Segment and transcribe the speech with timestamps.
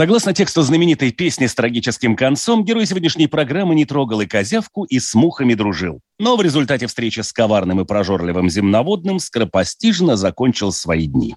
[0.00, 4.98] Согласно тексту знаменитой песни с трагическим концом, герой сегодняшней программы не трогал и козявку, и
[4.98, 6.00] с мухами дружил.
[6.18, 11.36] Но в результате встречи с коварным и прожорливым земноводным скоропостижно закончил свои дни.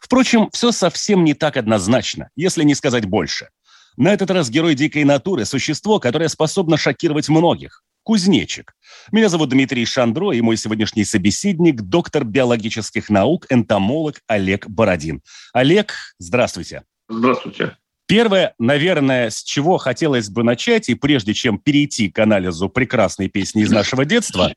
[0.00, 3.50] Впрочем, все совсем не так однозначно, если не сказать больше.
[3.98, 7.82] На этот раз герой дикой натуры– существо, которое способно шокировать многих.
[8.04, 8.72] Кузнечик.
[9.12, 15.20] Меня зовут Дмитрий Шандро, и мой сегодняшний собеседник– доктор биологических наук, энтомолог Олег Бородин.
[15.52, 16.84] Олег, здравствуйте.
[17.10, 17.76] Здравствуйте.
[18.08, 23.62] Первое, наверное, с чего хотелось бы начать, и прежде чем перейти к анализу прекрасной песни
[23.62, 24.54] из нашего детства,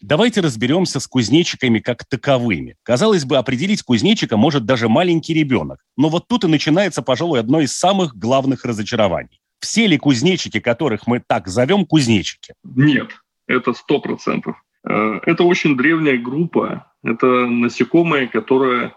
[0.00, 2.74] давайте разберемся с кузнечиками как таковыми.
[2.82, 5.78] Казалось бы, определить кузнечика может даже маленький ребенок.
[5.96, 9.40] Но вот тут и начинается, пожалуй, одно из самых главных разочарований.
[9.60, 12.54] Все ли кузнечики, которых мы так зовем, кузнечики?
[12.64, 13.10] Нет,
[13.46, 14.56] это сто процентов.
[14.84, 16.92] Э, это очень древняя группа.
[17.04, 18.94] Это насекомые, которые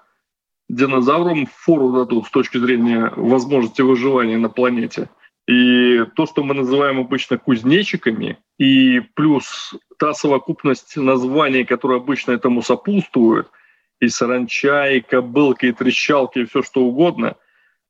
[0.76, 5.10] динозаврам фору дадут с точки зрения возможности выживания на планете.
[5.48, 12.62] И то, что мы называем обычно кузнечиками, и плюс та совокупность названий, которые обычно этому
[12.62, 13.50] сопутствуют,
[14.00, 17.36] и саранча, и кобылка, и трещалки, и все что угодно,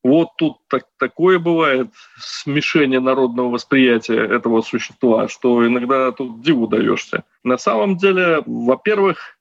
[0.03, 7.23] вот тут так, такое бывает смешение народного восприятия этого существа, что иногда тут диву даешься.
[7.43, 9.37] На самом деле, во-первых,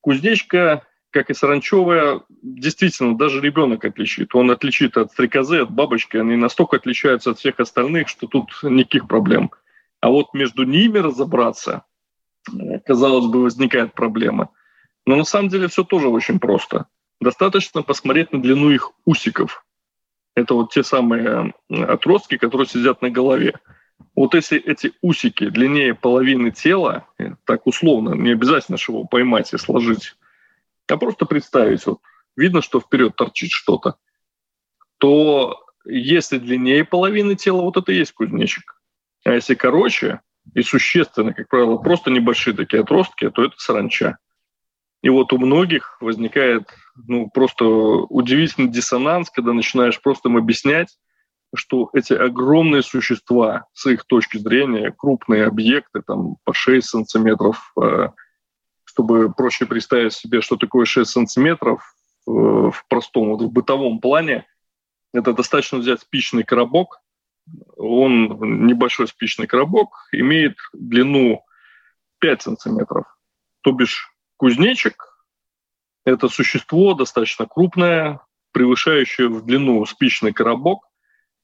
[0.00, 4.34] кузнечка как и саранчевая, действительно, даже ребенок отличит.
[4.34, 6.16] Он отличит от стрекозы, от бабочки.
[6.16, 9.50] Они настолько отличаются от всех остальных, что тут никаких проблем.
[10.00, 11.84] А вот между ними разобраться,
[12.86, 14.50] казалось бы, возникает проблема.
[15.06, 16.86] Но на самом деле все тоже очень просто.
[17.20, 19.64] Достаточно посмотреть на длину их усиков.
[20.34, 23.54] Это вот те самые отростки, которые сидят на голове.
[24.14, 27.06] Вот если эти усики длиннее половины тела,
[27.44, 30.14] так условно, не обязательно, чтобы поймать и сложить
[30.90, 32.00] а просто представить, вот
[32.36, 33.96] видно, что вперед торчит что-то,
[34.98, 38.80] то если длиннее половины тела, вот это и есть кузнечик.
[39.24, 40.20] А если короче
[40.54, 44.18] и существенно, как правило, просто небольшие такие отростки, то это саранча.
[45.02, 46.68] И вот у многих возникает
[47.06, 50.98] ну, просто удивительный диссонанс, когда начинаешь просто им объяснять,
[51.54, 58.10] что эти огромные существа, с их точки зрения, крупные объекты, там по 6 сантиметров, э,
[58.90, 61.94] чтобы проще представить себе, что такое 6 сантиметров
[62.26, 64.46] э, в простом, вот в бытовом плане,
[65.14, 67.00] это достаточно взять спичный коробок.
[67.76, 71.44] Он, небольшой спичный коробок, имеет длину
[72.18, 73.06] 5 сантиметров.
[73.60, 75.24] То бишь кузнечик–
[76.04, 80.80] это существо достаточно крупное, превышающее в длину спичный коробок,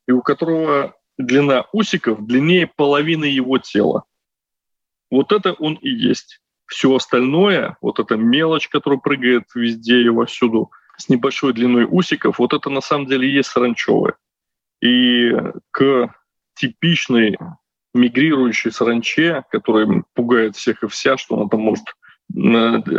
[0.09, 4.03] и у которого длина усиков длиннее половины его тела.
[5.13, 6.41] Вот это он и есть.
[6.67, 12.53] Все остальное, вот эта мелочь, которая прыгает везде и вовсюду, с небольшой длиной усиков, вот
[12.53, 14.15] это на самом деле и есть саранчевое.
[14.81, 15.33] И
[15.71, 16.15] к
[16.55, 17.37] типичной
[17.95, 21.85] мигрирующей саранче, которая пугает всех и вся, что она там может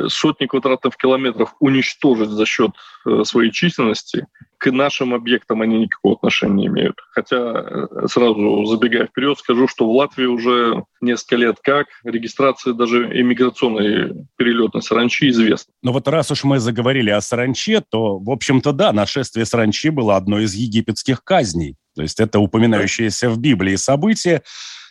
[0.10, 2.72] сотни квадратных километров уничтожить за счет
[3.06, 4.26] э, своей численности,
[4.58, 6.96] к нашим объектам они никакого отношения не имеют.
[7.12, 13.06] Хотя, э, сразу забегая вперед, скажу, что в Латвии уже несколько лет как регистрация даже
[13.22, 15.74] иммиграционной перелетной саранчи известна.
[15.84, 20.16] Но вот раз уж мы заговорили о саранче, то, в общем-то, да, нашествие саранчи было
[20.16, 21.76] одной из египетских казней.
[21.96, 24.44] То есть это упоминающееся в Библии событие,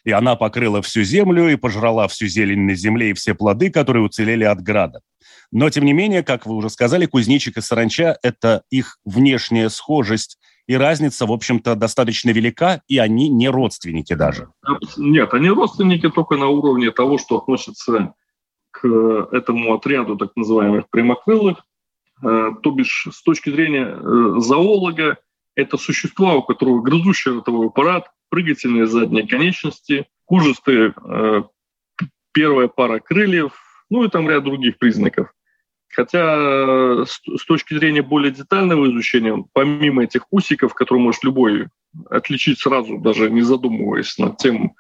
[0.07, 4.05] и она покрыла всю землю и пожрала всю зелень на земле и все плоды, которые
[4.05, 5.01] уцелели от града.
[5.51, 10.39] Но, тем не менее, как вы уже сказали, кузнечик и саранча– это их внешняя схожесть
[10.69, 14.49] и разница, в общем-то, достаточно велика, и они не родственники даже.
[14.97, 18.15] Нет, они родственники только на уровне того, что относится
[18.71, 18.87] к
[19.33, 21.65] этому отряду так называемых прямокрылых.
[22.23, 25.19] Э, то бишь, с точки зрения э, зоолога,
[25.57, 31.43] это существа, у которого грызущий ротовой аппарат, прыгательные задние конечности, кожистые э,
[32.33, 33.53] первая пара крыльев,
[33.91, 35.33] ну и там ряд других признаков.
[35.89, 41.69] Хотя э, с, с точки зрения более детального изучения, помимо этих усиков, которые может любой
[42.11, 44.75] отличить сразу, даже не задумываясь над тем,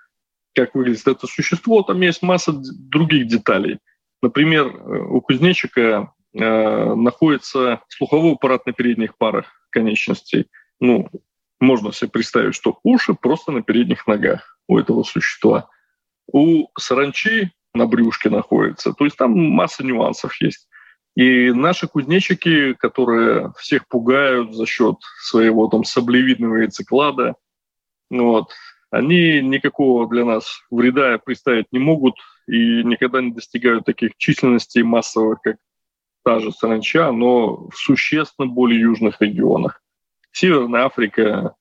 [0.54, 3.78] как выглядит это существо, там есть масса других деталей.
[4.20, 10.46] Например, э, у кузнечика э, находится слуховой аппарат на передних парах конечностей.
[10.80, 11.08] Ну,
[11.60, 15.68] Можно себе представить, что уши просто на передних ногах у этого существа.
[16.30, 18.92] У саранчи на брюшке находится.
[18.92, 20.68] То есть там масса нюансов есть.
[21.14, 27.36] И наши кузнечики, которые всех пугают за счет своего там саблевидного яйцеклада,
[28.10, 28.50] вот,
[28.90, 35.40] они никакого для нас вреда представить не могут и никогда не достигают таких численностей массовых,
[35.42, 35.56] как
[36.24, 39.82] та же саранча, но в существенно более южных регионах.
[40.36, 41.54] Северная Африка,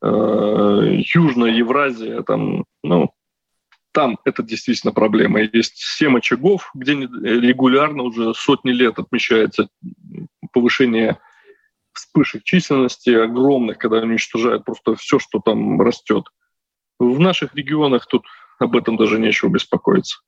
[0.00, 0.08] э,
[1.12, 3.10] Южная Евразия, там, ну,
[3.90, 5.40] там это действительно проблема.
[5.40, 9.68] Есть семь очагов, где регулярно уже сотни лет отмечается
[10.52, 11.18] повышение
[11.92, 16.26] вспышек численности огромных, когда уничтожают просто все, что там растет.
[17.00, 18.26] В наших регионах тут
[18.60, 20.18] об этом даже нечего беспокоиться.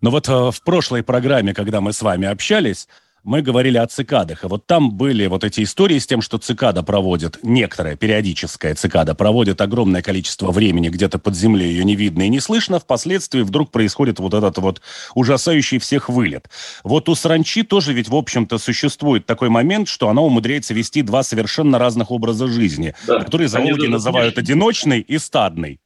[0.00, 2.88] Но вот э, в прошлой программе, когда мы с вами общались,
[3.24, 4.44] мы говорили о цикадах.
[4.44, 9.14] И вот там были вот эти истории с тем, что цикада проводит, некоторая периодическая цикада
[9.14, 13.72] проводит огромное количество времени где-то под землей, ее не видно и не слышно, впоследствии вдруг
[13.72, 14.82] происходит вот этот вот
[15.14, 16.48] ужасающий всех вылет.
[16.84, 21.22] Вот у саранчи тоже ведь, в общем-то, существует такой момент, что она умудряется вести два
[21.22, 23.20] совершенно разных образа жизни, да.
[23.20, 24.52] которые зоологи называют внешне.
[24.52, 25.80] одиночный и стадный.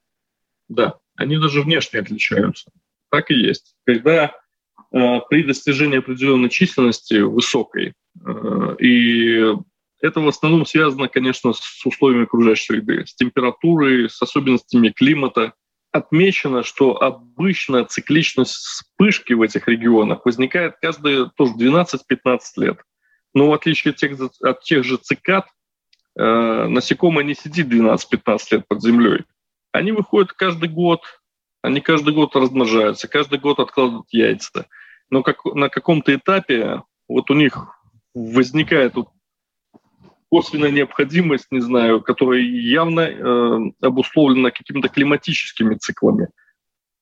[0.68, 2.70] Да, они даже внешне отличаются.
[3.10, 3.74] Так и есть.
[3.86, 4.32] Когда
[4.90, 7.94] при достижении определенной численности высокой.
[8.24, 9.54] Э, и
[10.00, 15.54] это в основном связано, конечно, с условиями окружающей среды, с температурой, с особенностями климата.
[15.90, 22.78] Отмечено, что обычно цикличность вспышки в этих регионах возникает каждые тоже 12-15 лет.
[23.34, 25.46] Но в отличие от тех, от тех же цикад,
[26.16, 29.24] э, насекомое не сидит 12-15 лет под землей.
[29.72, 31.02] Они выходят каждый год,
[31.62, 34.66] они каждый год размножаются, каждый год откладывают яйца.
[35.10, 37.56] Но как, на каком-то этапе вот у них
[38.14, 39.08] возникает вот
[40.30, 46.28] косвенная необходимость, не знаю, которая явно э, обусловлена какими-то климатическими циклами.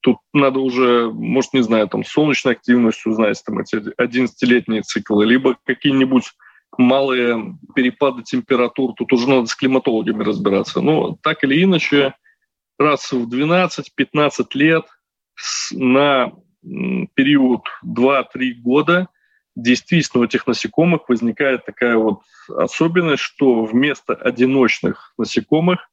[0.00, 5.56] Тут надо уже, может, не знаю, там солнечной активностью узнать, там эти 11-летние циклы, либо
[5.64, 6.32] какие-нибудь
[6.78, 8.94] малые перепады температур.
[8.94, 10.80] Тут уже надо с климатологами разбираться.
[10.80, 12.14] Но так или иначе,
[12.78, 14.84] раз в 12-15 лет
[15.72, 16.32] на
[17.14, 19.08] период 2-3 года
[19.54, 25.90] действительно у этих насекомых возникает такая вот особенность, что вместо одиночных насекомых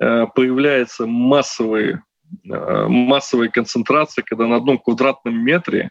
[0.00, 2.02] э, появляется массовые,
[2.44, 5.90] э, массовые концентрации, когда на одном квадратном метре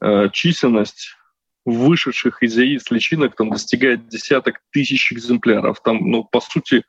[0.00, 1.16] э, численность
[1.64, 5.80] вышедших из яиц личинок там достигает десяток тысяч экземпляров.
[5.80, 6.84] Там, ну, по сути,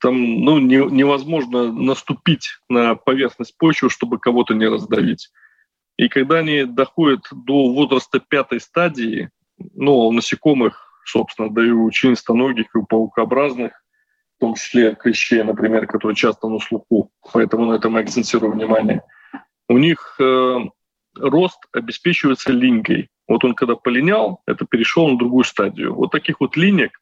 [0.00, 5.30] там ну, не, невозможно наступить на поверхность почвы, чтобы кого-то не раздавить.
[5.98, 9.30] И когда они доходят до возраста пятой стадии,
[9.74, 13.72] ну, у насекомых, собственно, да и у членистоногих, и у паукообразных,
[14.36, 19.02] в том числе клещей, например, которые часто на слуху, поэтому на этом я акцентирую внимание,
[19.68, 20.58] у них э,
[21.16, 23.08] рост обеспечивается линькой.
[23.26, 25.94] Вот он когда полинял, это перешел на другую стадию.
[25.94, 27.00] Вот таких вот линек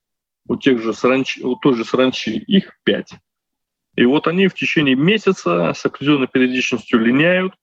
[0.49, 3.13] у тех же саранчи, у той же саранчи, их пять.
[3.97, 7.55] И вот они в течение месяца с определенной периодичностью линяют.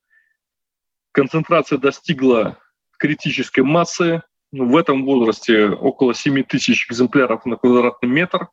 [1.14, 2.60] Концентрация достигла
[3.00, 4.22] критической массы.
[4.52, 8.50] В этом возрасте около 7 тысяч экземпляров на квадратный метр.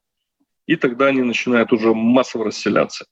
[0.66, 3.06] И тогда они начинают уже массово расселяться.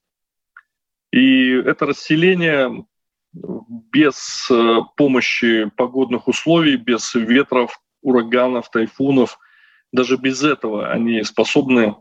[1.11, 2.85] И это расселение
[3.33, 9.37] без э, помощи погодных условий, без ветров, ураганов, тайфунов–
[9.91, 11.95] даже без этого они способны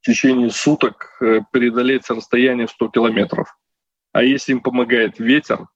[0.00, 3.56] в течение суток э, преодолеть расстояние в 100 километров.
[4.12, 5.66] А если им помогает ветер,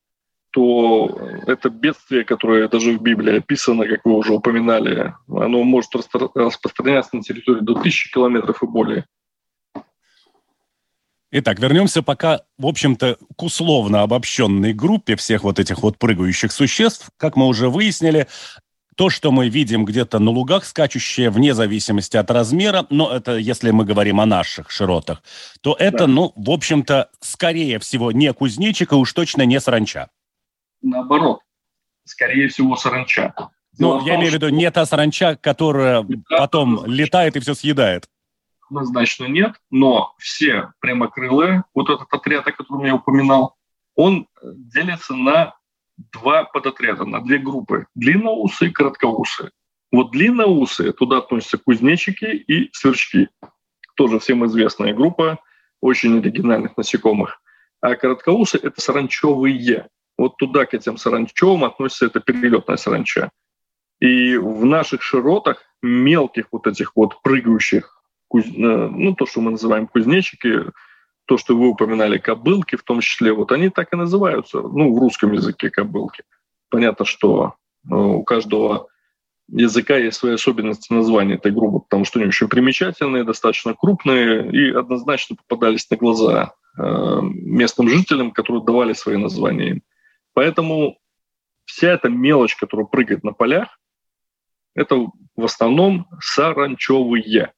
[0.55, 1.19] то
[1.49, 7.23] это бедствие, которое даже в Библии описано, как вы уже упоминали, оно может распространяться на
[7.23, 9.05] территории до 1000 километров и более.
[11.33, 17.11] Итак, вернемся пока, в общем-то, к условно обобщенной группе всех вот этих вот прыгающих существ.
[17.17, 18.29] Как мы уже выяснили,
[18.95, 23.73] то, что мы видим где-то на лугах скачущее, вне зависимости от размера, но это если
[23.73, 25.25] мы говорим о наших широтах,
[25.63, 26.07] то это, да.
[26.07, 30.11] ну, в общем-то, скорее всего, не кузнечик, и уж точно не саранча.
[30.85, 31.41] Наоборот,
[32.05, 33.35] скорее всего, саранча.
[33.79, 37.41] Ну, я том, имею в виду, не та саранча, которая да, потом да, летает и
[37.41, 38.07] все съедает.
[38.69, 43.57] Однозначно нет, но все прямокрылые, вот этот отряд, о котором я упоминал,
[43.95, 45.55] он делится на
[45.97, 47.87] два подотряда, на две группы.
[47.95, 49.51] Длинноусы и короткоусы.
[49.91, 53.29] Вот длинноусы, туда относятся кузнечики и сверчки.
[53.97, 55.39] Тоже всем известная группа
[55.81, 57.41] очень оригинальных насекомых.
[57.81, 59.89] А короткоусы— это саранчевые.
[60.17, 63.31] Вот туда, к этим саранчевым, относится эта перелетная саранча.
[64.01, 68.45] И в наших широтах мелких вот этих вот прыгающих куз...
[68.49, 70.65] ну, то, что мы называем кузнечики,
[71.27, 74.99] то, что вы упоминали, кобылки в том числе, вот они так и называются, ну, в
[74.99, 76.25] русском языке кобылки.
[76.69, 77.55] Понятно, что
[77.91, 78.89] э, у каждого
[79.49, 84.71] языка есть свои особенности названия этой группы, потому что они очень примечательные, достаточно крупные и
[84.71, 89.83] однозначно попадались на глаза э, местным жителям, которые давали свои названия им.
[90.35, 90.99] Поэтому
[91.65, 93.79] вся эта мелочь, которая прыгает на полях,
[94.75, 97.53] это в основном саранчевые.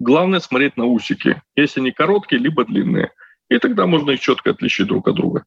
[0.00, 1.42] Главное смотреть на усики.
[1.56, 3.12] Если они короткие, либо длинные.
[3.48, 5.44] И тогда можно их четко отличить друг от друга.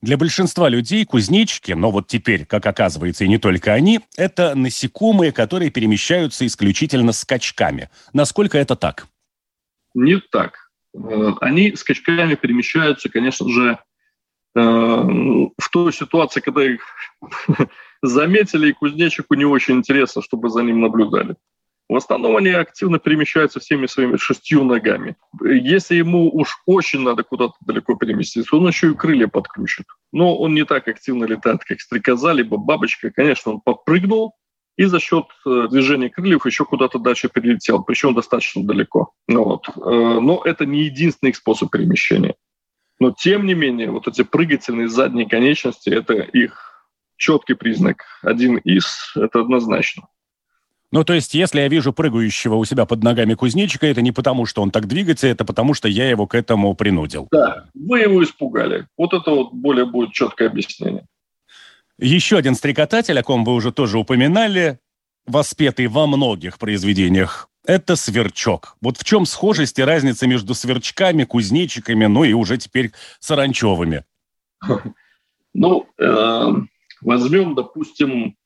[0.00, 5.32] Для большинства людей кузнечики, но вот теперь, как оказывается, и не только они, это насекомые,
[5.32, 7.90] которые перемещаются исключительно скачками.
[8.12, 9.08] Насколько это так?
[9.94, 10.70] Не так.
[10.94, 13.78] Э, они скачками перемещаются, конечно же,
[14.54, 16.82] в той ситуации, когда их
[18.02, 21.36] заметили, и кузнечику не очень интересно, чтобы за ним наблюдали.
[21.88, 25.16] В основном они активно перемещаются всеми своими шестью ногами.
[25.42, 29.86] Если ему уж очень надо куда-то далеко переместиться, он еще и крылья подключит.
[30.12, 33.10] Но он не так активно летает, как стрекоза, либо бабочка.
[33.10, 34.34] Конечно, он подпрыгнул,
[34.76, 39.12] и за счет э, движения крыльев еще куда-то дальше перелетел, причем достаточно далеко.
[39.26, 39.68] Ну, вот.
[39.68, 42.34] Э, но это не единственный способ перемещения.
[43.00, 46.86] Но тем не менее, вот эти прыгательные задние конечности– это их
[47.16, 48.04] четкий признак.
[48.22, 50.08] Один из– это однозначно.
[50.90, 54.46] Ну, то есть, если я вижу прыгающего у себя под ногами кузнечика, это не потому,
[54.46, 57.28] что он так двигается, это потому, что я его к этому принудил.
[57.30, 58.86] Да, вы его испугали.
[58.96, 61.04] Вот это вот более будет четкое объяснение.
[61.98, 64.78] Еще один стрекотатель, о ком вы уже тоже упоминали,
[65.26, 68.76] воспетый во многих произведениях, это сверчок.
[68.80, 74.04] Вот в чем схожесть и разница между сверчками, кузнечиками, ну и уже теперь саранчевыми?
[75.54, 76.52] Ну, э,
[77.00, 78.36] возьмем, допустим,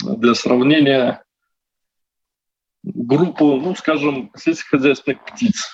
[0.00, 1.22] для сравнения
[2.82, 5.68] группу, ну, скажем, сельскохозяйственных птиц,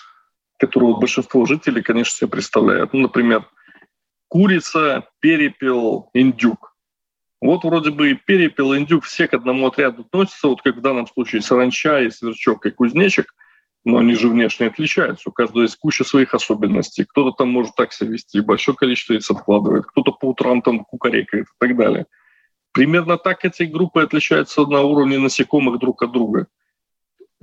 [0.59, 2.93] которую большинство жителей, конечно, себе представляют.
[2.93, 3.49] Ну, например,
[4.29, 6.74] курица, перепел, индюк.
[7.45, 10.81] Вот вроде бы и перепел, и индюк все к одному отряду относятся, вот как в
[10.81, 13.35] данном случае саранча и сверчок и кузнечик,
[13.85, 15.29] но они же внешне отличаются.
[15.29, 17.05] У каждого есть куча своих особенностей.
[17.05, 21.45] Кто-то там может так себя вести, большое количество яиц откладывает, кто-то по утрам там кукарекает
[21.45, 22.07] и так далее.
[22.73, 26.49] Примерно так эти группы отличаются на уровне насекомых друг от друга–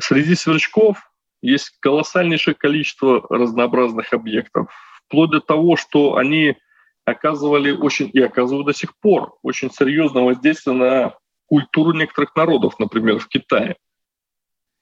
[0.02, 4.72] Среди сверчков есть колоссальнейшее количество разнообразных объектов,
[5.06, 6.56] вплоть до того, что они
[7.06, 11.16] оказывали очень и оказывают до сих пор очень серьезное воздействие на
[11.48, 13.76] культуру некоторых народов, например, в Китае.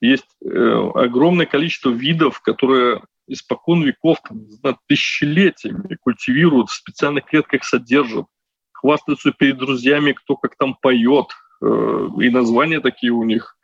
[0.01, 7.63] Есть э, огромное количество видов, которые испокон веков, там, знаю, тысячелетиями культивируют, в специальных клетках
[7.63, 8.25] содержат,
[8.71, 11.27] хвастаются перед друзьями, кто как там поет,
[11.61, 13.57] э, и названия такие у них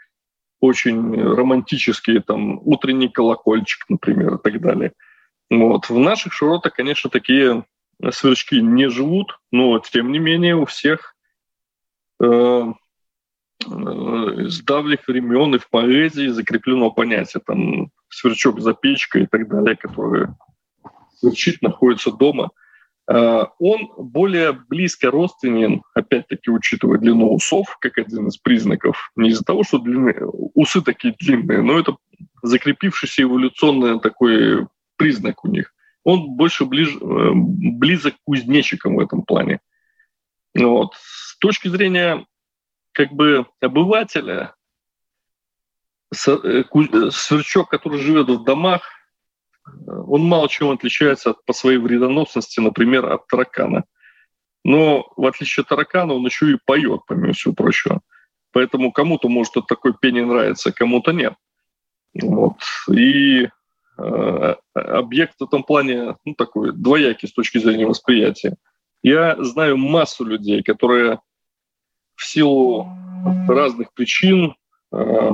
[0.60, 4.94] очень романтические, там, утренний колокольчик, например, и так далее.
[5.50, 5.90] Вот.
[5.90, 7.66] В наших широтах, конечно, такие
[8.12, 11.16] сверчки не живут, но, тем не менее, у всех
[12.22, 19.28] э, э, с давних времен и в поэзии закреплено понятие, там, сверчок за печкой и
[19.28, 20.28] так далее, который
[21.20, 22.50] сверчит, находится дома–
[23.08, 29.44] Э, он более близко родственен, опять-таки учитывая длину усов, как один из признаков, не из-за
[29.44, 30.16] того, что длины,
[30.54, 31.98] усы такие длинные, но это
[32.42, 35.74] закрепившийся эволюционный такой признак у них.
[36.06, 39.60] Он больше ближ, э, близок к кузнечикам в этом плане.
[40.54, 40.94] Вот.
[40.96, 42.26] С точки зрения
[42.94, 44.56] как бы обывателя,
[46.12, 46.64] э,
[47.12, 48.84] сверчок, который живет в домах,
[49.88, 53.84] он мало чем отличается от, по своей вредоносности, например, от таракана.
[54.64, 58.02] Но в отличие от таракана он еще и поет, помимо всего прочего.
[58.52, 61.34] Поэтому кому-то может такой пение нравится, кому-то нет.
[62.14, 62.58] Вот.
[62.90, 63.50] И э,
[63.98, 68.56] объект в этом плане ну, такой двоякий с точки зрения восприятия.
[69.02, 71.20] Я знаю массу людей, которые
[72.16, 72.88] в силу
[73.48, 74.56] разных причин
[74.92, 75.32] э,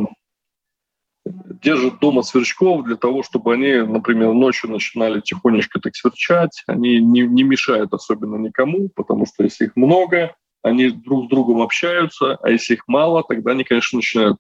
[1.26, 6.64] держат дома сверчков для того, чтобы они, например, ночью начинали тихонечко так сверчать.
[6.68, 11.62] Они не, не мешают особенно никому, потому что если их много, они друг с другом
[11.62, 14.38] общаются, а если их мало, тогда они, конечно, начинают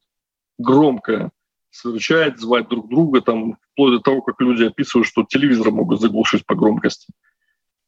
[0.57, 1.31] громко
[1.71, 6.45] сверчать, звать друг друга, там, вплоть до того, как люди описывают, что телевизор могут заглушить
[6.45, 7.11] по громкости.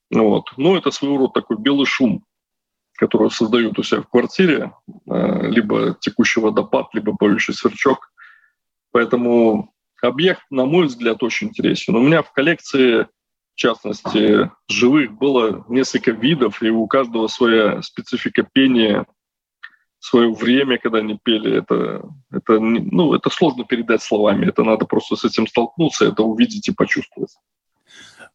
[0.10, 0.46] Вот.
[0.58, 2.24] Но это своего рода такой белый шум,
[2.94, 4.74] который создают у себя в квартире,
[5.10, 8.12] э, либо текущий водопад, либо поющий сверчок.
[8.92, 11.96] Поэтому объект, на мой взгляд, очень интересен.
[11.96, 18.44] У меня в коллекции, в частности, живых было несколько видов, и у каждого своя специфика
[18.44, 19.06] пения,
[20.06, 25.16] свое время, когда они пели, это, это, ну, это сложно передать словами, это надо просто
[25.16, 27.32] с этим столкнуться, это увидеть и почувствовать.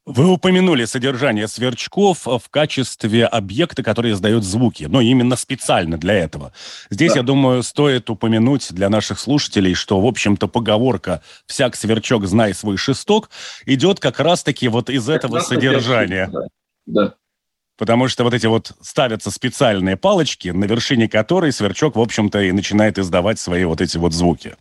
[0.07, 6.55] Вы упомянули содержание сверчков в качестве объекта, который издает звуки, но именно специально для этого.
[6.89, 7.19] Здесь, да.
[7.19, 12.79] я думаю, стоит упомянуть для наших слушателей, что, в общем-то, поговорка «всяк сверчок, знай свой
[12.79, 13.29] шесток»
[13.67, 16.31] идет как раз-таки вот из как этого содержания.
[16.33, 16.41] Да.
[16.87, 17.15] да.
[17.79, 22.53] Потому что вот эти вот ставятся специальные палочки, на вершине которой сверчок, в общем-то, и
[22.53, 24.57] начинает издавать свои вот эти вот звуки.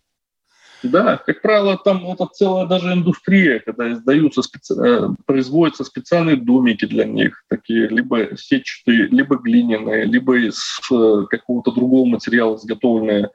[0.83, 4.75] Да, как правило, там это целая даже индустрия, когда издаются, специ...
[4.75, 11.71] Э, производятся специальные домики для них, такие либо сетчатые, либо глиняные, либо из э, какого-то
[11.71, 13.31] другого материала изготовленные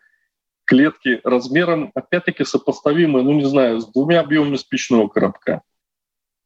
[0.65, 5.63] клетки размером, опять-таки, сопоставимые, ну, не знаю, с двумя объемами спичного коробка.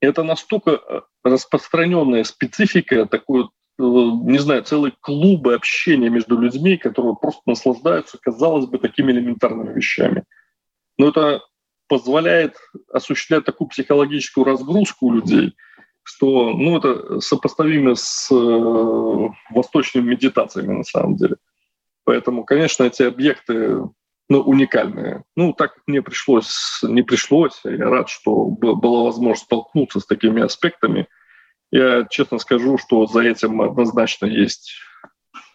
[0.00, 3.48] Это настолько э, распространенная специфика, такой,
[3.78, 10.24] не знаю, целые клубы общения между людьми, которые просто наслаждаются, казалось бы, такими элементарными вещами–
[10.98, 11.42] но это
[11.88, 12.56] позволяет
[12.92, 15.54] осуществлять такую психологическую разгрузку у людей,
[16.02, 21.36] что ну, это сопоставимо с э, восточными медитациями на самом деле.
[22.04, 23.80] Поэтому, конечно, эти объекты
[24.28, 25.24] ну, уникальные.
[25.36, 31.06] Ну, так мне пришлось, не пришлось, я рад, что была возможность столкнуться с такими аспектами.
[31.70, 34.72] Я честно скажу, что за этим однозначно есть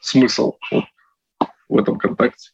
[0.01, 0.86] смысл вот
[1.70, 2.51] в этом контакте.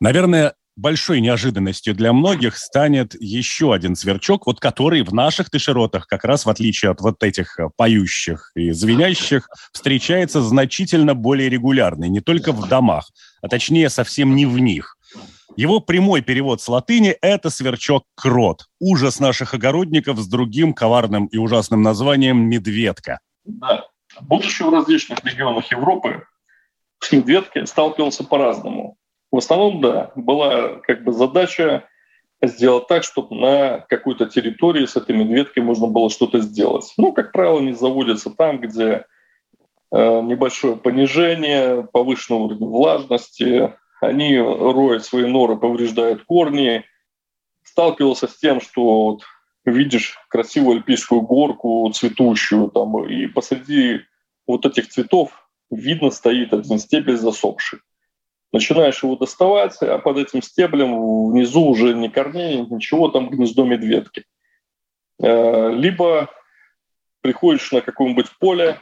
[0.00, 6.24] Наверное, большой неожиданностью для многих станет еще один сверчок, вот который в наших тышеротах, как
[6.24, 12.20] раз в отличие от вот этих э, поющих и звенящих, встречается значительно более регулярно, не
[12.20, 13.10] только в домах,
[13.42, 14.96] а точнее совсем не в них.
[15.56, 21.82] Его прямой перевод с латыни– это сверчок-крот, ужас наших огородников с другим коварным и ужасным
[21.82, 23.20] названием «медведка».
[23.44, 23.84] Да.
[24.20, 26.26] Будучи в различных регионах Европы,
[27.00, 28.96] с медведкой сталкивался по-разному.
[29.34, 31.88] В основном, да, была как бы задача
[32.40, 36.94] сделать так, чтобы на какой-то территории с этой медведкой можно было что-то сделать.
[36.98, 39.06] Ну, как правило, они заводятся там, где
[39.90, 46.84] э, небольшое понижение, повышенный уровень влажности, они роют свои норы, повреждают корни.
[47.64, 49.22] Сталкивался с тем, что вот
[49.64, 54.02] видишь красивую альпийскую горку цветущую, там, и посреди
[54.46, 55.32] вот этих цветов
[55.72, 57.80] видно стоит один стебель засохший
[58.54, 64.26] начинаешь его доставать, а под этим стеблем внизу уже ни корней, ничего, там гнездо медведки.
[65.20, 66.30] Э, либо
[67.20, 68.78] приходишь на какое-нибудь поле,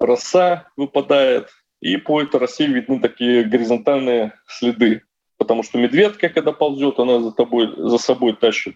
[0.00, 1.48] роса выпадает,
[1.80, 5.02] и по этой росе видны такие горизонтальные следы.
[5.36, 8.74] Потому что медведка, когда ползет, она за, тобой, за собой тащит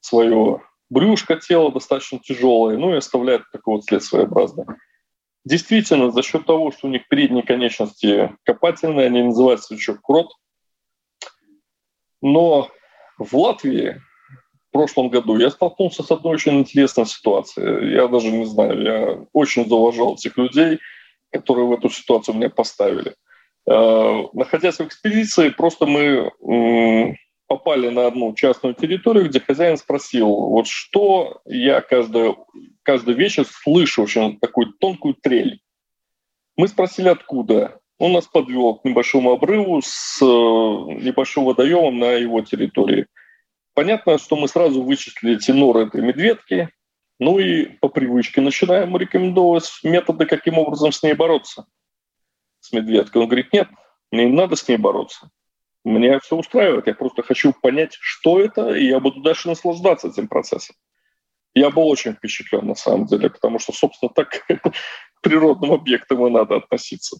[0.00, 4.64] свое брюшко, тело достаточно тяжелое, ну и оставляет такой вот след своеобразный.
[5.44, 10.32] Действительно, за счет того, что у них передние конечности копательные, они называются еще крот.
[12.20, 12.70] Но
[13.18, 14.00] в Латвии
[14.68, 17.94] в прошлом году я столкнулся с одной очень интересной ситуацией.
[17.94, 20.78] Я даже не знаю, я очень зауважал этих людей,
[21.30, 23.14] которые в эту ситуацию меня поставили.
[23.68, 26.32] Э, находясь в экспедиции, просто мы
[27.52, 32.34] попали на одну частную территорию, где хозяин спросил, вот что я каждый,
[32.82, 35.60] каждый вечер слышу очень такую тонкую трель.
[36.56, 37.78] Мы спросили, откуда.
[37.98, 43.06] Он нас подвел к небольшому обрыву с э, небольшим водоемом на его территории.
[43.74, 46.68] Понятно, что мы сразу вычислили тенор этой медведки,
[47.18, 51.66] ну и по привычке начинаем рекомендовать методы, каким образом с ней бороться.
[52.60, 53.22] С медведкой.
[53.22, 53.68] Он говорит, нет,
[54.10, 55.30] мне не надо с ней бороться.
[55.84, 56.86] Меня все устраивает.
[56.86, 60.76] Я просто хочу понять, что это, и я буду дальше наслаждаться этим процессом.
[61.54, 66.30] Я был очень впечатлен на самом деле, потому что, собственно, так к природным объектам и
[66.30, 67.18] надо относиться.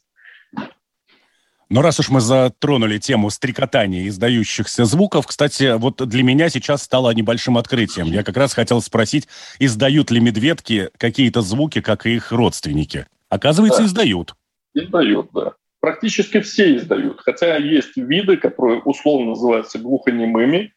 [1.69, 7.13] Но раз уж мы затронули тему стрекотания издающихся звуков, кстати, вот для меня сейчас стало
[7.13, 8.09] небольшим открытием.
[8.09, 9.27] Я как раз хотел спросить,
[9.59, 13.07] издают ли медведки какие-то звуки, как и их родственники?
[13.31, 13.87] Оказывается, да.
[13.87, 14.35] издают.
[14.75, 17.21] Издают, да практически все издают.
[17.21, 20.73] Хотя есть виды, которые условно называются глухонемыми,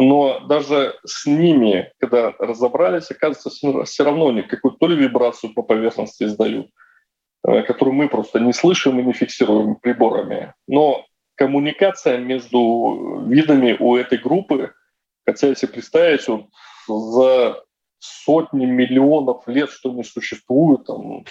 [0.00, 5.62] но даже с ними, когда разобрались, оказывается, все равно они какую-то то ли вибрацию по
[5.62, 6.68] поверхности издают,
[7.46, 10.54] э, которую мы просто не слышим и не фиксируем приборами.
[10.66, 14.72] Но коммуникация между видами у этой группы,
[15.26, 16.46] хотя если представить, вот
[16.88, 17.62] за
[17.98, 21.24] сотни миллионов лет, что они существуют, там,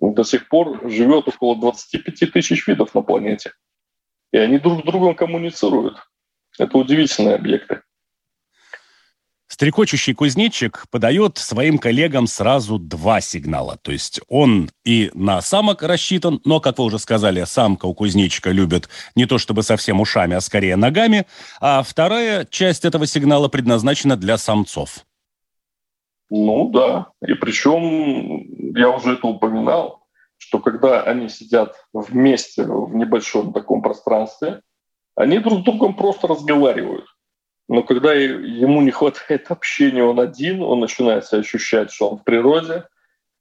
[0.00, 3.52] до сих пор живет около 25 тысяч видов на планете.
[4.32, 5.96] И они друг с другом коммуницируют.
[6.58, 7.80] Это удивительные объекты.
[9.46, 13.78] Стрекочущий кузнечик подает своим коллегам сразу два сигнала.
[13.82, 18.50] То есть он и на самок рассчитан, но, как вы уже сказали, самка у кузнечика
[18.50, 21.26] любит не то чтобы совсем ушами, а скорее ногами.
[21.60, 25.04] А вторая часть этого сигнала предназначена для самцов.
[26.30, 33.52] Ну да, и причем я уже это упоминал, что когда они сидят вместе в небольшом
[33.52, 34.62] таком пространстве,
[35.16, 37.06] они друг с другом просто разговаривают.
[37.68, 42.24] Но когда ему не хватает общения, он один, он начинает себя ощущать, что он в
[42.24, 42.84] природе,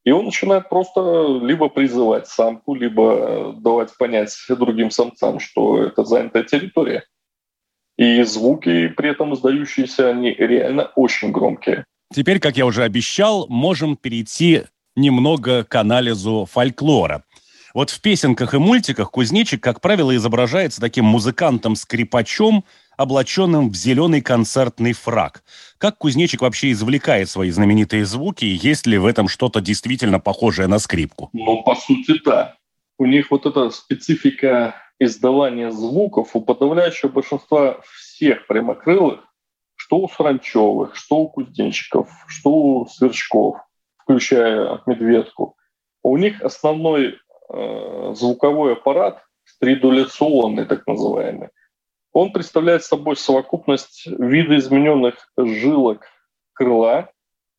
[0.05, 6.43] и он начинает просто либо призывать самку, либо давать понять другим самцам, что это занятая
[6.43, 7.03] территория.
[7.97, 11.85] И звуки при этом издающиеся, они реально очень громкие.
[12.13, 14.63] Теперь, как я уже обещал, можем перейти
[14.95, 17.23] немного к анализу фольклора.
[17.73, 22.65] Вот в песенках и мультиках кузнечик, как правило, изображается таким музыкантом-скрипачом,
[22.97, 25.43] облаченным в зеленый концертный фраг.
[25.79, 30.67] Как кузнечик вообще извлекает свои знаменитые звуки, и есть ли в этом что-то действительно похожее
[30.67, 31.31] на скрипку?
[31.33, 32.57] Ну, по сути, да.
[32.99, 39.21] У них вот эта специфика издавания звуков у подавляющего большинства всех прямокрылых,
[39.75, 43.57] что у саранчевых, что у кузнечиков, что у сверчков,
[43.97, 45.57] включая медведку,
[46.03, 47.17] у них основной
[48.13, 51.49] звуковой аппарат стридуляционный, так называемый,
[52.13, 56.07] он представляет собой совокупность видоизмененных жилок
[56.53, 57.09] крыла,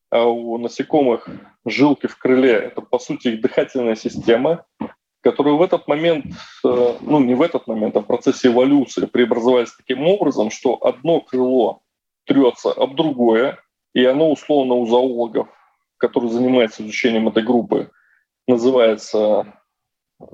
[0.09, 1.27] а у насекомых
[1.65, 4.65] жилки в крыле— это, по сути, их дыхательная система,
[5.21, 6.25] которая в этот момент,
[6.63, 11.19] э, ну не в этот момент, а в процессе эволюции преобразовались таким образом, что одно
[11.19, 11.81] крыло
[12.25, 13.57] трется об другое,
[13.93, 15.47] и оно условно у зоологов,
[15.97, 17.89] который занимается изучением этой группы,
[18.47, 19.53] называется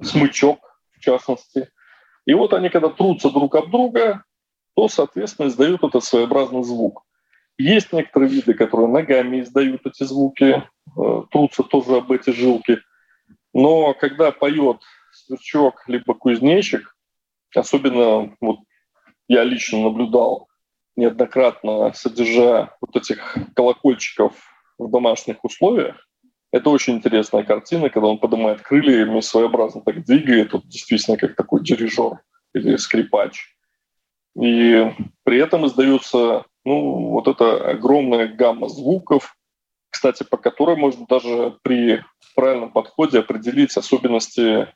[0.02, 0.60] смычок,
[0.92, 1.70] в частности—
[2.26, 4.24] и вот они, когда трутся друг об друга,
[4.76, 7.04] то, соответственно, издают этот своеобразный звук.
[7.58, 12.80] Есть некоторые виды, которые ногами издают эти звуки, э, трутся тоже об эти жилки.
[13.54, 16.96] Но когда поет сверчок либо кузнечик,
[17.54, 18.60] особенно вот
[19.28, 20.48] я лично наблюдал
[20.96, 24.34] неоднократно, содержа вот этих колокольчиков
[24.78, 26.08] в домашних условиях,
[26.52, 31.64] это очень интересная картина, когда он поднимает крылья своеобразно так двигает, вот действительно как такой
[31.64, 32.20] дирижер
[32.54, 33.56] или скрипач.
[34.40, 34.92] И
[35.24, 39.36] при этом издается ну, вот эта огромная гамма звуков,
[39.90, 42.04] кстати, по которой можно даже при
[42.36, 44.68] правильном подходе определить особенности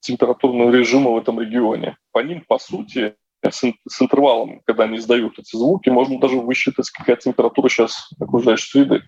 [0.00, 1.96] температурного режима в этом регионе.
[2.12, 6.90] По ним, по сути, с, с интервалом, когда они издают эти звуки, можно даже высчитать,
[6.90, 9.02] какая температура сейчас окружающей среды.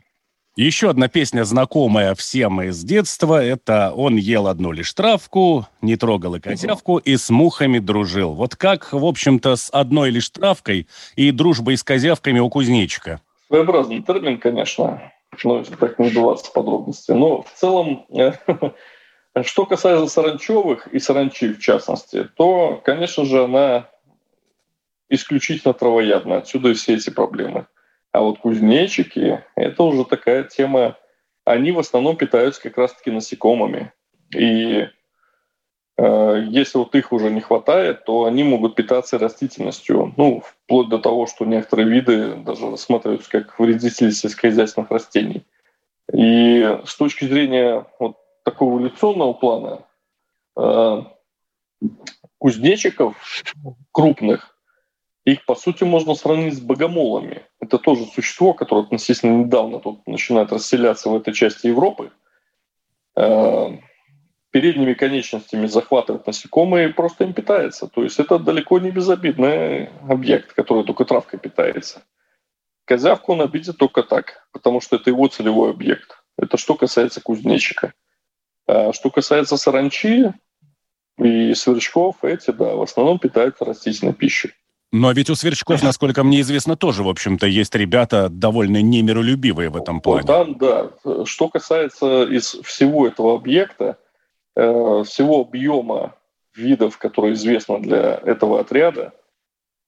[0.59, 6.35] Еще одна песня, знакомая всем из детства, это «Он ел одну лишь травку, не трогал
[6.35, 8.35] и козявку, и с мухами дружил».
[8.35, 13.21] Вот как, в общем-то, с одной лишь травкой и дружбой с козявками у кузнечика?
[13.47, 15.13] Своеобразный термин, конечно,
[15.45, 17.13] но так не вдаваться в подробности.
[17.13, 18.05] Но в целом,
[19.45, 23.89] что касается саранчевых и саранчи в частности, то, конечно же, она
[25.09, 26.39] исключительно травоядная.
[26.39, 27.69] Отсюда и все эти проблемы.
[28.19, 30.97] А вот кузнечики— это уже такая тема.
[31.45, 33.93] Они в основном питаются как раз-таки насекомыми.
[34.35, 34.89] И
[35.97, 40.15] э, если вот их уже не хватает, то они могут питаться растительностью.
[40.17, 45.47] Ну, вплоть до того, что некоторые виды даже рассматриваются как вредители сельскохозяйственных растений.
[46.13, 49.85] И с точки зрения вот такого эволюционного плана,
[50.57, 51.03] э,
[52.39, 53.15] кузнечиков
[53.93, 54.58] крупных
[55.33, 57.43] их, по сути, можно сравнить с богомолами.
[57.61, 62.13] Это тоже существо, которое относительно недавно тут начинает расселяться в этой части Европы.
[63.17, 63.79] Э,
[64.51, 67.89] передними конечностями захватывает насекомые и просто им питается.
[67.89, 72.03] То есть это далеко не безобидный объект, который только травкой питается.
[72.85, 76.23] Козявку он обидит только так, потому что это его целевой объект.
[76.39, 77.93] Это что касается кузнечика.
[78.67, 80.33] А что касается саранчи
[81.19, 84.55] и сверчков, эти, да, в основном питаются растительной пищей.
[84.91, 89.77] Но ведь у сверчков, насколько мне известно, тоже, в общем-то, есть ребята довольно немиролюбивые в
[89.77, 90.27] этом плане.
[90.27, 90.91] Там, да.
[91.25, 93.99] Что касается из всего этого объекта,
[94.57, 96.15] э, всего объема
[96.55, 99.13] видов, которые известны для этого отряда,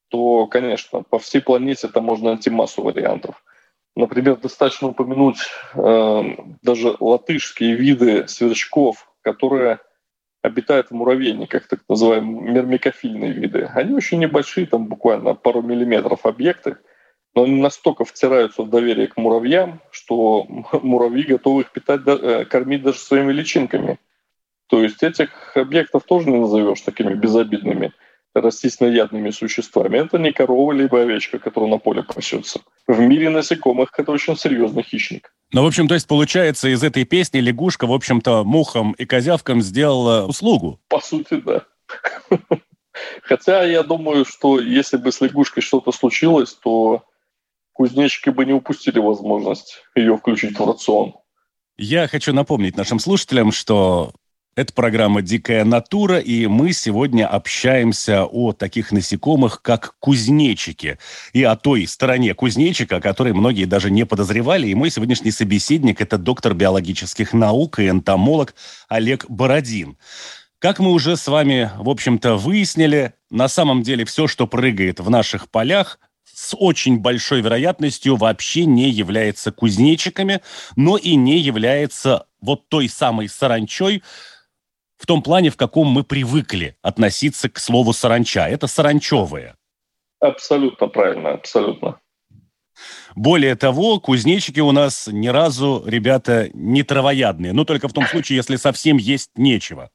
[0.08, 3.42] то, конечно, по всей планете там можно найти массу вариантов.
[3.96, 5.38] Например, достаточно упомянуть
[5.74, 6.22] э,
[6.62, 9.80] даже латышские виды сверчков, которые
[10.42, 13.68] обитают в муравейниках, так называемые мермикофильные виды.
[13.74, 16.76] Они очень небольшие, там буквально пару миллиметров объекты,
[17.34, 20.46] но они настолько втираются в доверие к муравьям, что
[20.82, 23.98] муравьи готовы их питать, э, кормить даже своими личинками.
[24.68, 27.92] То есть этих объектов тоже не назовешь такими безобидными.
[28.32, 29.98] растительноядными существами.
[29.98, 32.60] Это не корова либо овечка, которая на поле пасется.
[32.86, 35.32] В мире насекомых это очень серьезный хищник.
[35.52, 39.62] Ну, в общем, то есть получается, из этой песни лягушка, в общем-то, мухам и козявкам
[39.62, 40.80] сделала услугу.
[40.88, 41.64] По сути, да.
[43.22, 47.04] Хотя я думаю, что если бы с лягушкой что-то случилось, то
[47.72, 51.14] кузнечики бы не упустили возможность ее включить в рацион.
[51.76, 54.12] Я хочу напомнить нашим слушателям, что
[54.56, 60.98] это программа «Дикая натура», и мы сегодня общаемся о таких насекомых, как кузнечики,
[61.32, 64.68] и о той стороне кузнечика, о которой многие даже не подозревали.
[64.68, 68.54] И мой сегодняшний собеседник– это доктор биологических наук и энтомолог
[68.88, 69.96] Олег Бородин.
[70.58, 75.08] Как мы уже с вами, в общем-то, выяснили, на самом деле все, что прыгает в
[75.08, 80.40] наших полях, с очень большой вероятностью вообще не является кузнечиками,
[80.74, 84.02] но и не является вот той самой саранчой,
[85.00, 88.46] в том плане, в каком мы привыкли относиться к слову саранча.
[88.46, 89.56] Это саранчевые.
[90.20, 91.98] Абсолютно правильно, абсолютно.
[93.16, 97.54] Более того, кузнечики у нас ни разу, ребята, не травоядные.
[97.54, 99.90] Ну, только в том случае, если совсем есть нечего.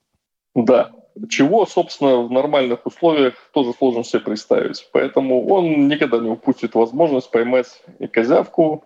[0.55, 0.91] Да,
[1.29, 4.89] чего, собственно, в нормальных условиях тоже сложно себе представить.
[4.91, 7.67] Поэтому он никогда не упустит возможность поймать
[7.99, 8.83] и козявку,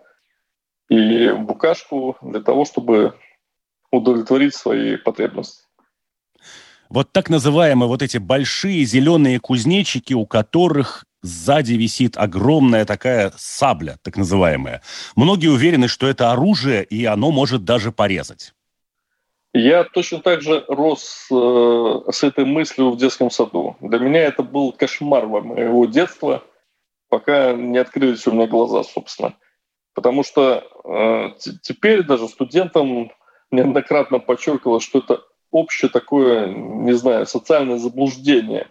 [0.90, 3.14] и букашку для того, чтобы
[3.90, 5.64] удовлетворить свои потребности.
[6.90, 13.98] Вот так называемые вот эти большие зеленые кузнечики, у которых сзади висит огромная такая сабля,
[14.02, 14.82] так называемая.
[15.14, 18.54] Многие уверены, что это оружие, и оно может даже порезать.
[19.52, 23.76] Я точно так же рос э, с этой мыслью в детском саду.
[23.80, 26.42] Для меня это был кошмар моего детства,
[27.08, 29.34] пока не открылись у меня глаза, собственно.
[29.94, 33.10] Потому что э, теперь даже студентам
[33.50, 35.20] неоднократно подчеркивалось, что это
[35.50, 38.68] общее такое, не знаю, социальное заблуждение.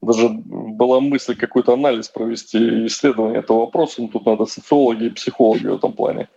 [0.00, 5.66] Даже была мысль какой-то анализ провести, исследование этого вопроса, но тут надо социологи и психологи
[5.66, 6.28] в этом плане.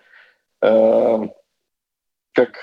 [0.62, 1.28] Э,
[2.34, 2.60] как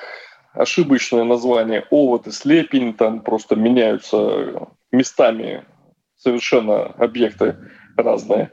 [0.52, 5.64] ошибочное название овод и слепень, там просто меняются местами
[6.16, 7.56] совершенно объекты
[7.96, 8.52] разные.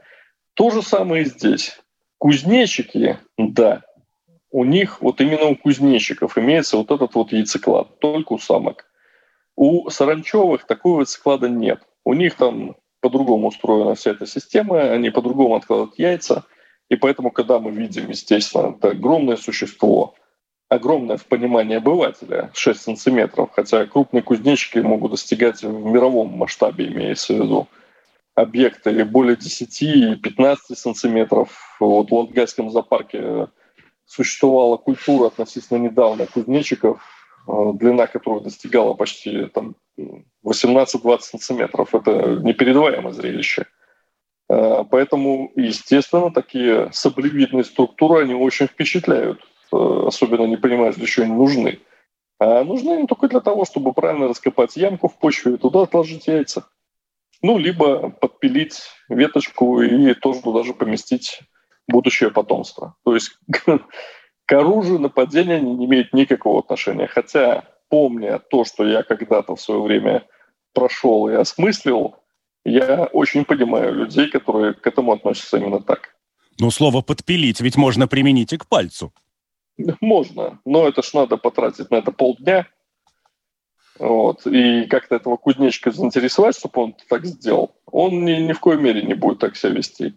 [0.54, 1.80] То же самое и здесь.
[2.18, 3.82] Кузнечики, да,
[4.50, 8.86] у них, вот именно у кузнечиков имеется вот этот вот яйцеклад, только у самок.
[9.56, 11.80] У саранчевых такого яйцеклада нет.
[12.04, 16.44] У них там по-другому устроена вся эта система, они по-другому откладывают яйца.
[16.88, 20.14] И поэтому, когда мы видим, естественно, это огромное существо,
[20.68, 27.34] огромное в понимании обывателя, 6 сантиметров, хотя крупные кузнечики могут достигать в мировом масштабе, имеется
[27.34, 27.68] в виду,
[28.34, 31.76] объекты более 10-15 сантиметров.
[31.78, 33.48] Вот в Латгальском зоопарке
[34.10, 37.00] существовала культура относительно недавно кузнечиков,
[37.46, 39.76] э, длина которых достигала почти там,
[40.44, 41.94] 18-20 сантиметров.
[41.94, 43.66] Это непередаваемое зрелище.
[44.48, 49.40] Э, поэтому, естественно, такие саблевидные структуры, они очень впечатляют.
[49.72, 51.78] Э, особенно не понимают, для чего они нужны.
[52.40, 56.26] А нужны они только для того, чтобы правильно раскопать ямку в почве и туда отложить
[56.26, 56.66] яйца.
[57.42, 61.42] Ну, либо подпилить веточку и тоже туда же поместить
[61.90, 62.94] будущее потомство.
[63.04, 63.38] То есть
[64.46, 67.06] к оружию нападения они не имеют никакого отношения.
[67.06, 70.24] Хотя, помня то, что я когда-то в свое время
[70.72, 72.16] прошел и осмыслил,
[72.64, 76.14] я очень понимаю людей, которые к этому относятся именно так.
[76.58, 79.12] Ну, слово «подпилить» ведь можно применить и к пальцу.
[80.00, 82.66] Можно, но это ж надо потратить на это полдня.
[83.98, 84.46] Вот.
[84.46, 89.02] И как-то этого кузнечика заинтересовать, чтобы он так сделал, он ни, ни в коей мере
[89.02, 90.14] не будет так себя вести.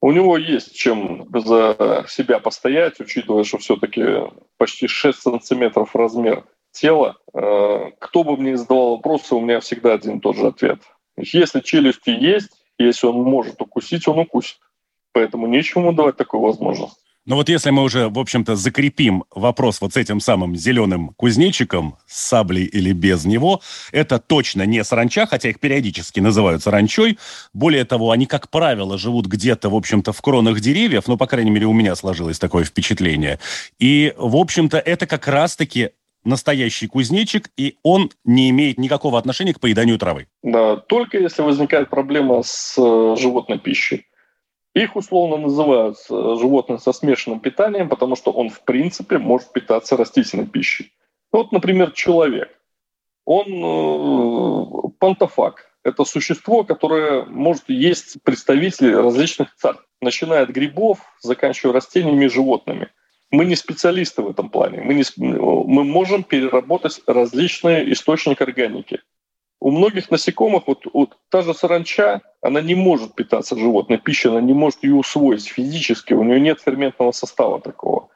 [0.00, 4.02] У него есть чем за себя постоять, учитывая, что все-таки
[4.58, 7.16] почти 6 сантиметров размер тела.
[7.32, 10.80] Э, кто бы мне задавал вопросы, у меня всегда один и тот же ответ.
[11.16, 14.58] Если челюсти есть, если он может укусить, он укусит.
[15.12, 17.02] Поэтому нечему ему давать такую возможность.
[17.26, 21.96] Но вот если мы уже, в общем-то, закрепим вопрос вот с этим самым зеленым кузнечиком,
[22.06, 23.60] с саблей или без него,
[23.90, 27.18] это точно не саранча, хотя их периодически называют саранчой.
[27.52, 31.50] Более того, они, как правило, живут где-то, в общем-то, в кронах деревьев, ну, по крайней
[31.50, 33.40] мере, у меня сложилось такое впечатление.
[33.80, 35.90] И, в общем-то, это как раз-таки
[36.24, 40.26] настоящий кузнечик, и он не имеет никакого отношения к поеданию травы.
[40.42, 44.06] Да, только если возникает проблема с э, животной пищей.
[44.76, 49.96] Их условно называют э, животные со смешанным питанием, потому что он, в принципе, может питаться
[49.96, 50.92] растительной пищей.
[51.32, 52.50] Вот, например, человек.
[53.24, 55.64] Он э, пантофаг.
[55.82, 62.90] Это существо, которое может есть представители различных царств, начиная от грибов, заканчивая растениями и животными.
[63.30, 64.82] Мы не специалисты в этом плане.
[64.82, 69.00] Мы, не, мы можем переработать различные источники органики.
[69.60, 74.40] У многих насекомых, вот, вот та же саранча, она не может питаться животной пищей, она
[74.40, 78.08] не может ее усвоить физически, у нее нет ферментного состава такого.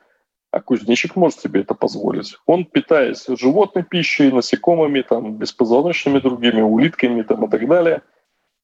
[0.51, 2.37] А кузнечик может себе это позволить.
[2.45, 8.03] Он, питаясь животной пищей, насекомыми, там, беспозвоночными другими, улитками там, и так далее.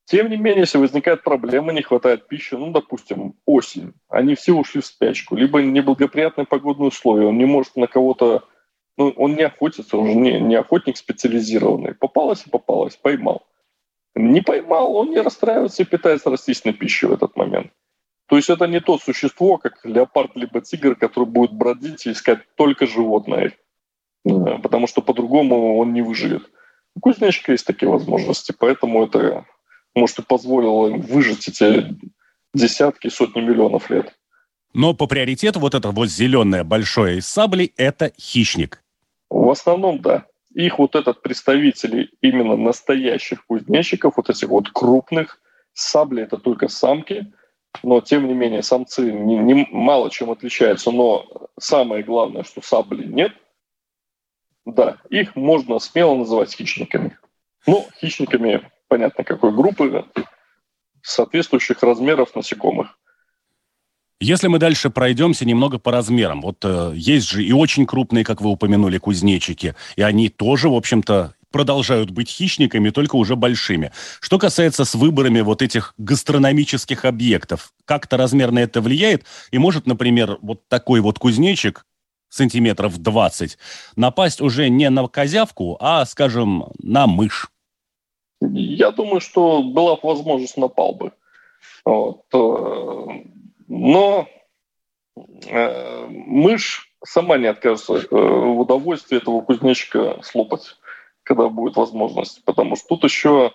[0.05, 4.81] Тем не менее, если возникает проблема, не хватает пищи, ну, допустим, осень, они все ушли
[4.81, 8.45] в спячку, либо неблагоприятные погодные условия, он не может на кого-то
[8.97, 11.95] ну, он не охотится, он же не, не охотник специализированный.
[11.95, 13.47] Попалось и попалось, поймал.
[14.15, 17.71] Не поймал, он не расстраивается и питается растительной пищей в этот момент.
[18.29, 22.41] То есть это не то существо, как леопард либо тигр, который будет бродить и искать
[22.57, 23.53] только животное.
[24.25, 26.51] Потому что по-другому он не выживет.
[26.97, 29.45] У кузнечика есть такие возможности, поэтому это,
[29.95, 31.95] может, и позволило им выжить эти
[32.55, 34.17] десятки, сотни миллионов лет.
[34.73, 38.83] Но по приоритету вот это вот зеленое большое из сабли– это хищник.
[39.31, 40.27] В основном, да.
[40.55, 45.41] Их вот этот представители именно настоящих кузнечиков, вот этих вот крупных,
[45.75, 47.33] сабли это только самки,
[47.83, 51.27] но тем не менее самцы не, не, мало чем отличаются, но
[51.59, 53.33] самое главное, что сабли нет,
[54.65, 57.19] да, их можно смело называть хищниками.
[57.67, 60.07] Ну, хищниками, понятно, какой группы,
[61.03, 62.99] соответствующих размеров насекомых.
[64.19, 68.41] Если мы дальше пройдемся немного по размерам, вот э, есть же и очень крупные, как
[68.41, 73.93] вы упомянули, кузнечики, и они тоже, в общем-то, продолжают быть хищниками, только уже большими.
[74.21, 79.25] Что касается с выборами вот этих гастрономических объектов, как-то размер на это влияет?
[79.51, 81.85] И может, например, вот такой вот кузнечик,
[82.31, 83.59] сантиметров 20,
[83.97, 87.49] напасть уже не на козявку, а, скажем, на мышь?
[88.41, 91.13] Я думаю, что была бы возможность, напал бы.
[91.85, 92.23] Вот.
[93.69, 94.29] Но
[95.49, 100.77] э, мышь сама не откажется э, в удовольствии этого кузнечика слопать,
[101.23, 102.45] когда будет возможность.
[102.45, 103.53] Потому что тут еще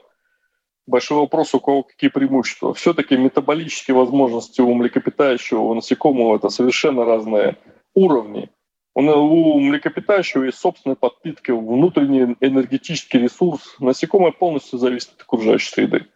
[0.88, 2.74] большой вопрос, у кого какие преимущества.
[2.74, 7.58] Все-таки метаболические возможности у млекопитающего, у насекомого– это совершенно разные
[7.94, 8.50] уровни.
[8.94, 13.76] У млекопитающего есть собственная подпитка, внутренний энергетический ресурс.
[13.80, 16.08] Насекомое полностью зависит от окружающей среды.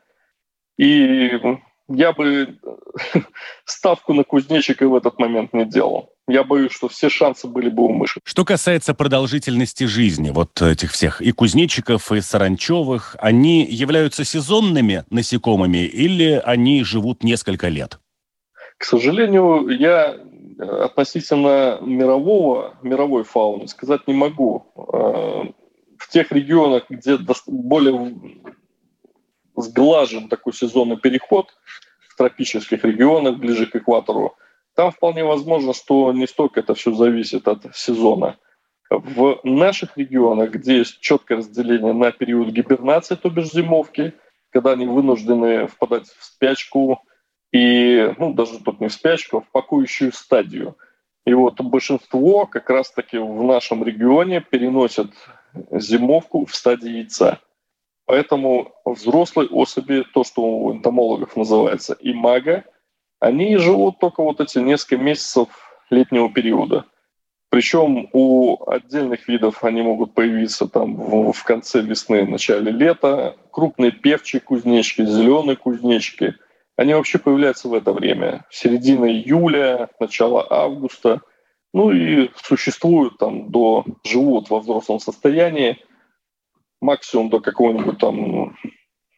[0.77, 1.39] И
[1.88, 2.58] я бы
[3.65, 6.10] ставку на кузнечика в этот момент не делал.
[6.28, 8.19] Я боюсь, что все шансы были бы у мыши.
[8.24, 15.86] Что касается продолжительности жизни вот этих всех и кузнечиков, и саранчевых, они являются сезонными насекомыми
[15.86, 18.00] или они живут несколько лет?
[18.78, 20.17] К сожалению, я
[20.60, 24.65] относительно мирового, мировой фауны сказать не могу.
[24.76, 25.52] Э,
[25.98, 27.17] в тех регионах, где
[27.48, 28.15] более
[29.55, 31.53] сглажен такой сезонный переход
[32.09, 34.35] в тропических регионах ближе к экватору,
[34.75, 38.37] там вполне возможно, что не столько это все зависит от сезона.
[38.89, 44.13] В наших регионах, где есть четкое разделение на период гибернации, то бишь зимовки,
[44.51, 47.01] когда они вынуждены впадать в спячку
[47.51, 50.77] и, ну, даже тут не в спячку, а в пакующую стадию.
[51.25, 55.11] И вот большинство как раз-таки в нашем регионе переносят
[55.71, 57.39] зимовку в стадии яйца.
[58.05, 62.63] Поэтому взрослые особи, то, что у энтомологов называется имага,
[63.19, 65.47] они живут только вот эти несколько месяцев
[65.89, 66.85] летнего периода.
[67.49, 73.37] Причем у отдельных видов они могут появиться там в конце весны, начале лета.
[73.51, 76.35] Крупные певчие кузнечки, зеленые кузнечки,
[76.75, 78.45] они вообще появляются в это время.
[78.51, 81.21] Середина июля, начало августа.
[81.73, 85.79] Ну и существуют там до, живут во взрослом состоянии–
[86.86, 88.56] максимум до какого-нибудь там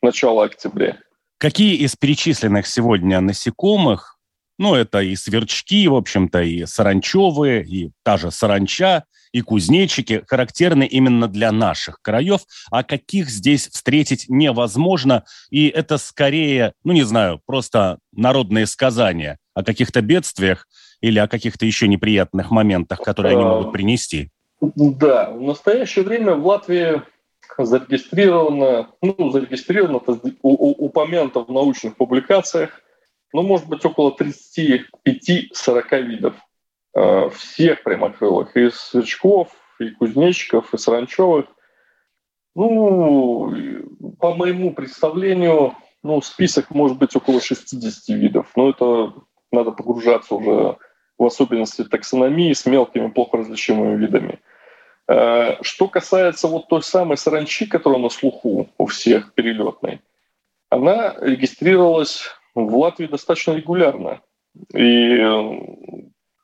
[0.01, 0.97] начала октября.
[1.37, 4.17] Какие из перечисленных сегодня насекомых,
[4.57, 10.87] ну, это и сверчки, в общем-то, и саранчевые, и та же саранча, и кузнечики, характерны
[10.87, 17.39] именно для наших краев, а каких здесь встретить невозможно, и это скорее, ну, не знаю,
[17.45, 20.67] просто народные сказания о каких-то бедствиях
[21.01, 24.31] или о каких-то еще неприятных моментах, которые они могут принести.
[24.59, 27.03] Да, в настоящее время в Латвии
[27.65, 30.01] зарегистрировано, ну, зарегистрировано,
[30.41, 32.81] упомянуто в научных публикациях,
[33.33, 36.35] ну, может быть, около 35-40 видов
[36.95, 41.45] э, всех прямокрылых, и сверчков, и кузнечиков, и саранчевых.
[42.55, 43.53] Ну,
[44.19, 49.13] по моему представлению, ну, список может быть около 60 видов, но это
[49.51, 50.77] надо погружаться уже
[51.17, 54.39] в особенности таксономии с мелкими, плохо различимыми видами.
[55.07, 60.01] Э, что касается вот той самой саранчи, которая на слуху у всех перелетной,
[60.69, 64.21] она регистрировалась в Латвии достаточно регулярно.
[64.73, 65.59] И э,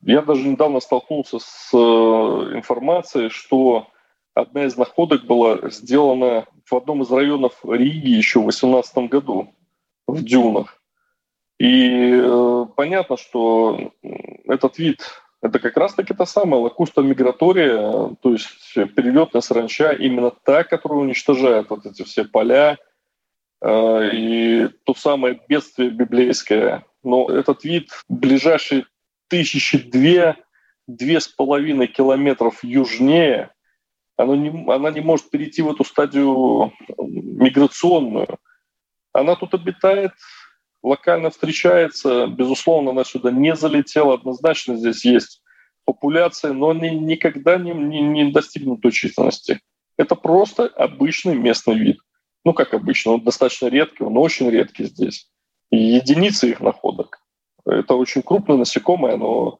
[0.01, 3.87] я даже недавно столкнулся с э, информацией, что
[4.33, 9.53] одна из находок была сделана в одном из районов Риги еще в 2018 году
[10.07, 10.79] в дюнах.
[11.59, 12.21] И
[12.75, 13.91] понятно, что
[14.47, 20.63] этот вид это как раз-таки та самая лакуста мигратория, то есть перелетная саранча, именно та,
[20.63, 22.77] которая уничтожает вот эти все поля,
[23.61, 26.85] э, и то самое бедствие библейское.
[27.03, 28.85] Но этот вид ближайшие
[29.27, 30.37] тысячи две,
[30.87, 33.49] две с половиной километров южнее,
[34.15, 38.37] она не, она не может перейти в эту стадию миграционную.
[39.11, 40.13] Она тут обитает
[40.83, 42.27] локально встречается.
[42.27, 44.13] Безусловно, она сюда не залетела.
[44.13, 45.41] Однозначно здесь есть
[45.85, 49.61] популяция, но они никогда не, не, не достигнут той численности.
[49.97, 51.99] Это просто обычный местный вид.
[52.45, 55.29] Ну, как обычно, он достаточно редкий, он очень редкий здесь.
[55.71, 57.19] И единицы их находок.
[57.65, 59.59] Это очень крупное насекомое, оно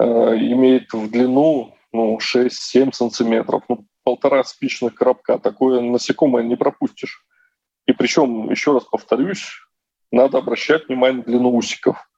[0.00, 5.38] э, имеет в длину ну, 6-7 сантиметров, ну, полтора спичных коробка.
[5.38, 7.24] Такое насекомое не пропустишь.
[7.86, 9.46] И причем, еще раз повторюсь,
[10.10, 12.08] надо обращать внимание на длину усиков.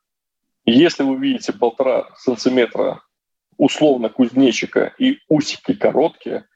[0.65, 3.03] Если вы видите полтора сантиметра
[3.57, 6.47] условно кузнечика и усики короткие,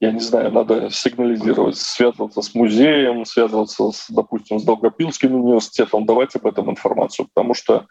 [0.00, 6.34] я не знаю, надо сигнализировать, связываться с музеем, связываться, с, допустим, с Долгопилским университетом, давать
[6.34, 7.86] об этом информацию, потому что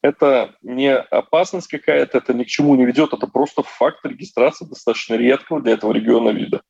[0.00, 5.14] это не опасность какая-то, это ни к чему не ведет, это просто факт регистрации достаточно
[5.14, 6.62] редкого для этого региона вида.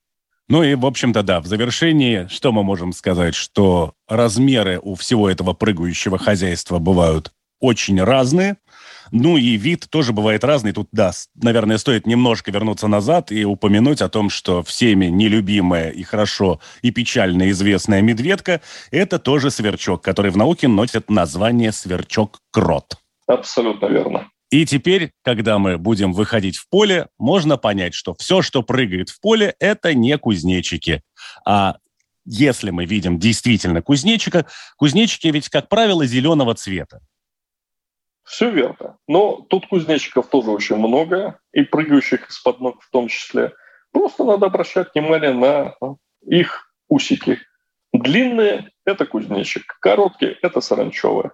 [0.49, 5.29] Ну и, в общем-то, да, в завершении, что мы можем сказать, что размеры у всего
[5.29, 8.57] этого прыгающего хозяйства бывают очень разные.
[9.11, 10.71] Ну и вид тоже бывает разный.
[10.71, 16.03] Тут, да, наверное, стоит немножко вернуться назад и упомянуть о том, что всеми нелюбимая и
[16.03, 22.97] хорошо и печально известная медведка– это тоже сверчок, который в науке носит название сверчок-крот.
[23.27, 24.29] Абсолютно верно.
[24.49, 29.19] И теперь, когда мы будем выходить в поле, можно понять, что все, что прыгает в
[29.19, 31.01] поле, это не кузнечики.
[31.45, 31.77] А
[32.23, 34.45] если мы видим действительно кузнечика,
[34.77, 37.01] кузнечики ведь, как правило, зеленого цвета.
[38.23, 38.97] Все верно.
[39.07, 43.53] Но тут кузнечиков тоже очень много, и прыгающих из-под ног в том числе.
[43.91, 45.75] Просто надо обращать внимание на
[46.25, 47.39] их усики.
[47.93, 51.31] Длинные– это кузнечик, короткие– это саранчевые.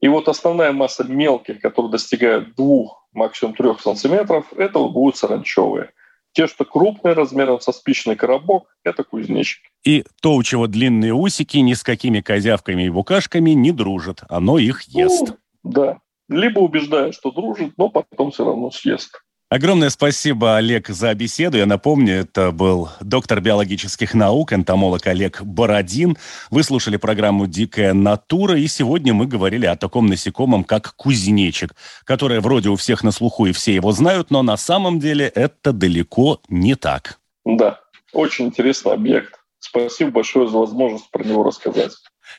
[0.00, 5.90] И вот основная масса мелких, которые достигают двух, максимум трех сантиметров, это будут саранчевые.
[6.32, 9.68] Те, что крупные размером со спичный коробок, это кузнечики.
[9.84, 14.20] И то, у чего длинные усики, ни с какими козявками и букашками не дружит.
[14.28, 15.34] Оно их ест.
[15.62, 15.98] Ну, да.
[16.28, 19.20] Либо убеждает, что дружит, но потом все равно съест.
[19.50, 21.58] Огромное спасибо, Олег, за беседу.
[21.58, 26.16] Я напомню, это был доктор биологических наук, энтомолог Олег Бородин.
[26.52, 31.74] Вы слушали программу «Дикая натура», и сегодня мы говорили о таком насекомом, как кузнечик,
[32.04, 35.72] которое вроде у всех на слуху и все его знают, но на самом деле это
[35.72, 37.18] далеко не так.
[37.44, 37.80] Да,
[38.12, 39.34] очень интересный объект.
[39.58, 41.90] Спасибо большое за возможность про него рассказать.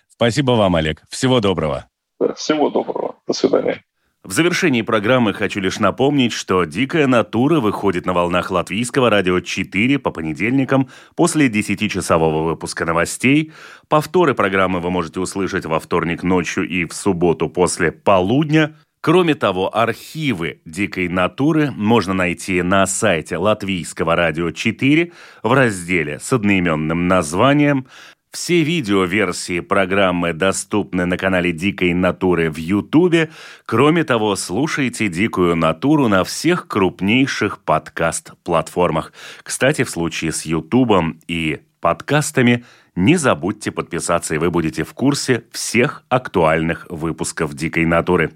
[0.08, 1.04] Спасибо вам, Олег.
[1.10, 1.90] Всего доброго.
[2.22, 3.18] Да, всего доброго.
[3.28, 3.84] До свидания.
[4.24, 9.98] В завершении программы хочу лишь напомнить, что «Дикая натура» выходит на волнах латвийского радио 4
[9.98, 13.52] по понедельникам после 10-часового выпуска новостей.
[13.90, 18.76] Повторы программы вы можете услышать во вторник ночью и в субботу после полудня.
[19.02, 25.12] Кроме того, архивы «Дикой натуры» можно найти на сайте Латвийского радио 4
[25.42, 27.88] в разделе с одноименным названием–
[28.32, 33.30] все видеоверсии программы доступны на канале Дикой Натуры в Ютубе.
[33.66, 39.12] Кроме того, слушайте Дикую Натуру на всех крупнейших подкаст-платформах.
[39.44, 42.64] Кстати, в случае с Ютубом и подкастами
[42.96, 48.32] не забудьте подписаться, и вы будете в курсе всех актуальных выпусков Дикой Натуры.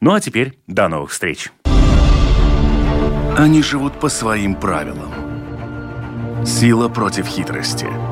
[0.00, 1.50] Ну а теперь до новых встреч.
[3.36, 5.12] Они живут по своим правилам.
[6.44, 7.88] Сила против хитрости–